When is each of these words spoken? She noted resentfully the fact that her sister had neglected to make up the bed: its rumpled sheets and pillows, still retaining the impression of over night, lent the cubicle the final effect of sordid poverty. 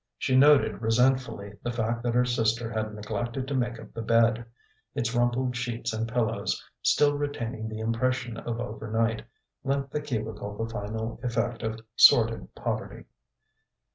She 0.17 0.35
noted 0.35 0.81
resentfully 0.81 1.59
the 1.61 1.71
fact 1.71 2.01
that 2.01 2.15
her 2.15 2.25
sister 2.25 2.71
had 2.71 2.95
neglected 2.95 3.47
to 3.47 3.53
make 3.53 3.79
up 3.79 3.93
the 3.93 4.01
bed: 4.01 4.43
its 4.95 5.13
rumpled 5.13 5.55
sheets 5.55 5.93
and 5.93 6.11
pillows, 6.11 6.59
still 6.81 7.13
retaining 7.13 7.69
the 7.69 7.81
impression 7.81 8.35
of 8.37 8.59
over 8.59 8.89
night, 8.89 9.23
lent 9.63 9.91
the 9.91 10.01
cubicle 10.01 10.57
the 10.57 10.73
final 10.73 11.19
effect 11.21 11.61
of 11.61 11.81
sordid 11.95 12.51
poverty. 12.55 13.05